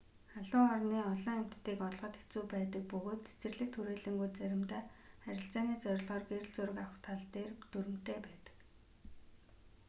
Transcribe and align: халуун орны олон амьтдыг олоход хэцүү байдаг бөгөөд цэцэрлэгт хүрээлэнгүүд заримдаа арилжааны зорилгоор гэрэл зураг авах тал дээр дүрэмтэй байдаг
халуун 0.33 0.69
орны 0.75 0.99
олон 1.13 1.37
амьтдыг 1.41 1.79
олоход 1.89 2.13
хэцүү 2.19 2.43
байдаг 2.53 2.83
бөгөөд 2.91 3.21
цэцэрлэгт 3.27 3.75
хүрээлэнгүүд 3.77 4.33
заримдаа 4.39 4.81
арилжааны 5.29 5.75
зорилгоор 5.83 6.23
гэрэл 6.27 6.53
зураг 6.55 6.77
авах 6.83 6.99
тал 7.05 7.21
дээр 7.33 7.51
дүрэмтэй 7.71 8.17
байдаг 8.27 8.55